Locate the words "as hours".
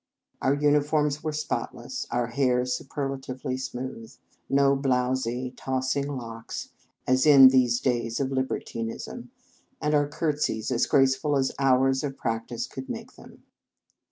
11.37-12.03